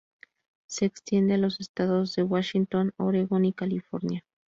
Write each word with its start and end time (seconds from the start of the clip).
Se 0.65 0.85
extiende 0.85 1.35
a 1.35 1.37
los 1.37 1.59
estados 1.59 2.15
de 2.15 2.23
Washington, 2.23 2.91
Oregón 2.97 3.45
y 3.45 3.53
California. 3.53 4.25